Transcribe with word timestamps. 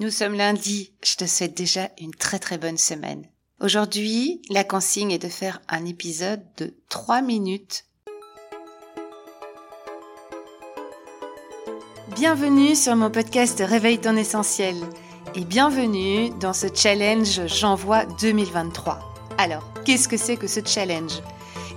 Nous 0.00 0.10
sommes 0.10 0.34
lundi, 0.34 0.92
je 1.02 1.16
te 1.16 1.26
souhaite 1.26 1.56
déjà 1.56 1.90
une 2.00 2.14
très 2.14 2.38
très 2.38 2.56
bonne 2.56 2.78
semaine. 2.78 3.26
Aujourd'hui, 3.60 4.40
la 4.48 4.62
consigne 4.62 5.10
est 5.10 5.18
de 5.18 5.26
faire 5.26 5.60
un 5.68 5.84
épisode 5.86 6.40
de 6.56 6.72
3 6.88 7.20
minutes. 7.20 7.84
Bienvenue 12.14 12.76
sur 12.76 12.94
mon 12.94 13.10
podcast 13.10 13.60
Réveille 13.66 13.98
ton 13.98 14.14
essentiel 14.14 14.76
et 15.34 15.44
bienvenue 15.44 16.30
dans 16.38 16.52
ce 16.52 16.68
challenge 16.72 17.48
J'envoie 17.48 18.04
2023. 18.20 19.00
Alors, 19.36 19.64
qu'est-ce 19.84 20.06
que 20.06 20.16
c'est 20.16 20.36
que 20.36 20.46
ce 20.46 20.60
challenge? 20.64 21.20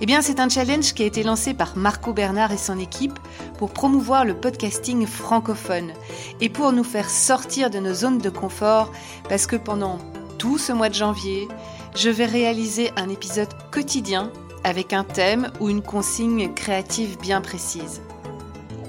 Eh 0.02 0.06
bien, 0.06 0.20
c'est 0.20 0.40
un 0.40 0.48
challenge 0.48 0.94
qui 0.94 1.04
a 1.04 1.06
été 1.06 1.22
lancé 1.22 1.54
par 1.54 1.76
Marco 1.76 2.12
Bernard 2.12 2.50
et 2.50 2.56
son 2.56 2.76
équipe 2.80 3.20
pour 3.56 3.70
promouvoir 3.70 4.24
le 4.24 4.34
podcasting 4.34 5.06
francophone 5.06 5.92
et 6.40 6.48
pour 6.48 6.72
nous 6.72 6.82
faire 6.82 7.08
sortir 7.08 7.70
de 7.70 7.78
nos 7.78 7.94
zones 7.94 8.18
de 8.18 8.28
confort 8.28 8.90
parce 9.28 9.46
que 9.46 9.54
pendant 9.54 10.00
tout 10.38 10.58
ce 10.58 10.72
mois 10.72 10.88
de 10.88 10.94
janvier, 10.94 11.46
je 11.94 12.10
vais 12.10 12.26
réaliser 12.26 12.90
un 12.96 13.08
épisode 13.10 13.54
quotidien 13.70 14.32
avec 14.64 14.92
un 14.92 15.04
thème 15.04 15.52
ou 15.60 15.68
une 15.68 15.82
consigne 15.82 16.52
créative 16.52 17.16
bien 17.20 17.40
précise. 17.40 18.02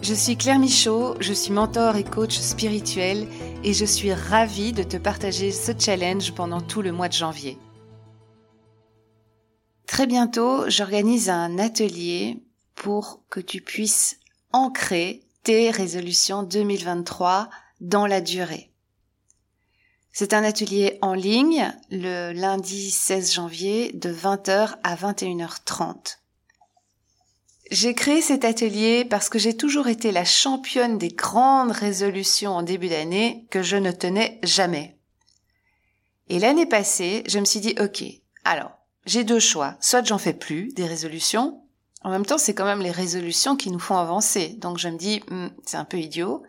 Je 0.01 0.15
suis 0.15 0.35
Claire 0.35 0.57
Michaud, 0.57 1.13
je 1.19 1.33
suis 1.33 1.53
mentor 1.53 1.95
et 1.95 2.03
coach 2.03 2.39
spirituel 2.39 3.27
et 3.63 3.73
je 3.73 3.85
suis 3.85 4.13
ravie 4.13 4.73
de 4.73 4.81
te 4.81 4.97
partager 4.97 5.51
ce 5.51 5.73
challenge 5.77 6.33
pendant 6.33 6.59
tout 6.59 6.81
le 6.81 6.91
mois 6.91 7.07
de 7.07 7.13
janvier. 7.13 7.59
Très 9.93 10.07
bientôt, 10.07 10.67
j'organise 10.71 11.29
un 11.29 11.59
atelier 11.59 12.41
pour 12.73 13.21
que 13.29 13.39
tu 13.39 13.61
puisses 13.61 14.17
ancrer 14.51 15.21
tes 15.43 15.69
résolutions 15.69 16.41
2023 16.41 17.47
dans 17.79 18.07
la 18.07 18.19
durée. 18.19 18.71
C'est 20.11 20.33
un 20.33 20.43
atelier 20.43 20.97
en 21.03 21.13
ligne 21.13 21.71
le 21.91 22.31
lundi 22.31 22.89
16 22.89 23.33
janvier 23.33 23.91
de 23.93 24.11
20h 24.11 24.77
à 24.81 24.95
21h30. 24.95 26.17
J'ai 27.69 27.93
créé 27.93 28.23
cet 28.23 28.45
atelier 28.45 29.05
parce 29.05 29.29
que 29.29 29.37
j'ai 29.37 29.55
toujours 29.55 29.89
été 29.89 30.11
la 30.11 30.25
championne 30.25 30.97
des 30.97 31.09
grandes 31.09 31.71
résolutions 31.71 32.53
en 32.53 32.63
début 32.63 32.89
d'année 32.89 33.45
que 33.51 33.61
je 33.61 33.77
ne 33.77 33.91
tenais 33.91 34.39
jamais. 34.41 34.97
Et 36.29 36.39
l'année 36.39 36.65
passée, 36.65 37.21
je 37.27 37.37
me 37.37 37.45
suis 37.45 37.59
dit, 37.59 37.75
OK, 37.79 38.03
alors, 38.43 38.82
j'ai 39.05 39.23
deux 39.23 39.39
choix. 39.39 39.75
Soit 39.81 40.05
j'en 40.05 40.17
fais 40.17 40.33
plus 40.33 40.73
des 40.73 40.85
résolutions. 40.85 41.61
En 42.01 42.09
même 42.09 42.25
temps, 42.25 42.37
c'est 42.37 42.53
quand 42.53 42.65
même 42.65 42.81
les 42.81 42.91
résolutions 42.91 43.55
qui 43.55 43.71
nous 43.71 43.79
font 43.79 43.97
avancer. 43.97 44.55
Donc 44.59 44.77
je 44.77 44.89
me 44.89 44.97
dis, 44.97 45.21
hmm, 45.29 45.47
c'est 45.65 45.77
un 45.77 45.85
peu 45.85 45.97
idiot. 45.99 46.43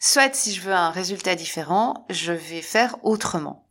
Soit 0.00 0.34
si 0.34 0.52
je 0.52 0.60
veux 0.60 0.72
un 0.72 0.90
résultat 0.90 1.34
différent, 1.34 2.06
je 2.10 2.32
vais 2.32 2.62
faire 2.62 2.96
autrement. 3.02 3.68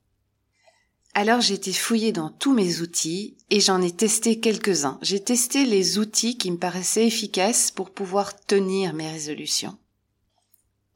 Alors 1.13 1.41
j'ai 1.41 1.55
été 1.55 1.73
fouillée 1.73 2.13
dans 2.13 2.30
tous 2.30 2.53
mes 2.53 2.80
outils 2.80 3.38
et 3.50 3.59
j'en 3.59 3.81
ai 3.81 3.91
testé 3.91 4.39
quelques-uns. 4.39 4.97
J'ai 5.02 5.22
testé 5.22 5.66
les 5.66 6.00
outils 6.00 6.38
qui 6.38 6.50
me 6.52 6.58
paraissaient 6.58 7.06
efficaces 7.06 7.69
pour 7.69 7.91
pouvoir 7.91 8.39
tenir 8.39 8.94
mes 8.94 9.11
résolutions. 9.11 9.78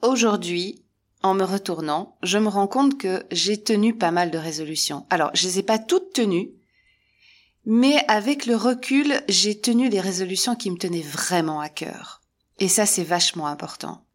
Aujourd'hui, 0.01 0.85
en 1.21 1.33
me 1.33 1.43
retournant, 1.43 2.17
je 2.23 2.37
me 2.37 2.47
rends 2.47 2.67
compte 2.67 2.97
que 2.97 3.25
j'ai 3.31 3.61
tenu 3.61 3.97
pas 3.97 4.11
mal 4.11 4.31
de 4.31 4.37
résolutions. 4.37 5.05
Alors, 5.09 5.31
je 5.33 5.47
les 5.47 5.59
ai 5.59 5.63
pas 5.63 5.79
toutes 5.79 6.13
tenues, 6.13 6.51
mais 7.65 8.03
avec 8.07 8.45
le 8.45 8.55
recul, 8.55 9.21
j'ai 9.27 9.59
tenu 9.59 9.89
les 9.89 10.01
résolutions 10.01 10.55
qui 10.55 10.69
me 10.71 10.77
tenaient 10.77 11.01
vraiment 11.01 11.59
à 11.59 11.69
cœur. 11.69 12.21
Et 12.59 12.67
ça, 12.67 12.85
c'est 12.85 13.03
vachement 13.03 13.47
important. 13.47 14.05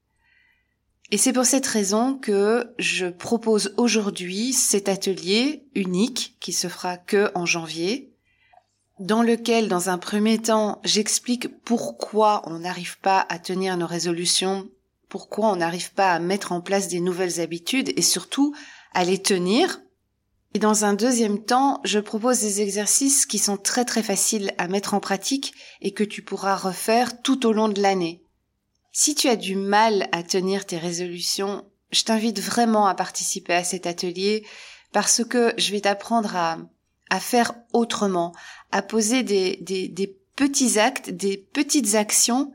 Et 1.10 1.18
c'est 1.18 1.32
pour 1.32 1.44
cette 1.44 1.66
raison 1.66 2.14
que 2.14 2.72
je 2.78 3.06
propose 3.06 3.74
aujourd'hui 3.76 4.52
cet 4.52 4.88
atelier 4.88 5.64
unique 5.74 6.36
qui 6.38 6.52
se 6.52 6.68
fera 6.68 6.96
que 6.96 7.32
en 7.34 7.46
janvier, 7.46 8.12
dans 9.00 9.22
lequel, 9.22 9.66
dans 9.66 9.88
un 9.88 9.98
premier 9.98 10.38
temps, 10.38 10.80
j'explique 10.84 11.48
pourquoi 11.64 12.42
on 12.46 12.60
n'arrive 12.60 12.98
pas 13.00 13.26
à 13.28 13.38
tenir 13.40 13.76
nos 13.76 13.86
résolutions, 13.86 14.68
pourquoi 15.08 15.50
on 15.50 15.56
n'arrive 15.56 15.92
pas 15.94 16.12
à 16.12 16.20
mettre 16.20 16.52
en 16.52 16.60
place 16.60 16.86
des 16.86 17.00
nouvelles 17.00 17.40
habitudes 17.40 17.92
et 17.96 18.02
surtout 18.02 18.54
à 18.94 19.04
les 19.04 19.20
tenir 19.20 19.80
et 20.54 20.58
dans 20.58 20.84
un 20.84 20.94
deuxième 20.94 21.44
temps, 21.44 21.80
je 21.84 22.00
propose 22.00 22.40
des 22.40 22.60
exercices 22.60 23.24
qui 23.24 23.38
sont 23.38 23.56
très 23.56 23.84
très 23.84 24.02
faciles 24.02 24.52
à 24.58 24.66
mettre 24.66 24.94
en 24.94 25.00
pratique 25.00 25.54
et 25.80 25.92
que 25.92 26.02
tu 26.02 26.22
pourras 26.22 26.56
refaire 26.56 27.22
tout 27.22 27.46
au 27.46 27.52
long 27.52 27.68
de 27.68 27.80
l'année. 27.80 28.24
Si 28.92 29.14
tu 29.14 29.28
as 29.28 29.36
du 29.36 29.54
mal 29.54 30.08
à 30.10 30.24
tenir 30.24 30.66
tes 30.66 30.78
résolutions, 30.78 31.64
je 31.92 32.02
t'invite 32.02 32.40
vraiment 32.40 32.86
à 32.86 32.94
participer 32.94 33.54
à 33.54 33.62
cet 33.62 33.86
atelier 33.86 34.44
parce 34.92 35.22
que 35.24 35.54
je 35.56 35.70
vais 35.70 35.82
t'apprendre 35.82 36.34
à, 36.34 36.58
faire 37.20 37.54
autrement, 37.72 38.34
à 38.72 38.82
poser 38.82 39.22
des 39.22 40.18
petits 40.34 40.80
actes, 40.80 41.10
des 41.10 41.36
petites 41.36 41.94
actions 41.94 42.52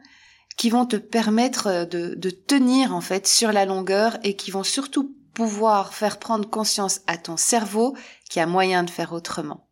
qui 0.57 0.69
vont 0.69 0.85
te 0.85 0.95
permettre 0.95 1.85
de, 1.85 2.16
de 2.16 2.29
tenir 2.29 2.95
en 2.95 3.01
fait 3.01 3.27
sur 3.27 3.51
la 3.51 3.66
longueur 3.66 4.17
et 4.23 4.35
qui 4.35 4.51
vont 4.51 4.63
surtout 4.63 5.15
pouvoir 5.35 5.94
faire 5.94 6.18
prendre 6.18 6.50
conscience 6.50 7.01
à 7.06 7.18
ton 7.18 7.38
cerveau 7.38 7.96
qu'il 8.28 8.40
y 8.40 8.44
a 8.44 8.47
moyen 8.47 8.81
de 8.81 8.90
faire 8.90 9.13
autrement. 9.13 9.68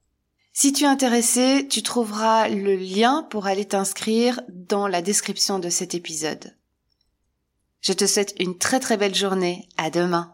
Si 0.52 0.72
tu 0.72 0.84
es 0.84 0.88
intéressé, 0.88 1.68
tu 1.68 1.82
trouveras 1.82 2.48
le 2.50 2.76
lien 2.76 3.26
pour 3.32 3.48
aller 3.48 3.66
t'inscrire 3.66 4.40
dans 4.50 4.88
la 4.88 5.02
description 5.02 5.58
de 5.58 5.70
cet 5.70 5.96
épisode. 5.96 6.56
Je 7.82 7.94
te 7.94 8.06
souhaite 8.06 8.36
une 8.40 8.60
très 8.60 8.80
très 8.80 8.98
belle 8.98 9.16
journée. 9.16 9.68
À 9.78 9.90
demain. 9.90 10.32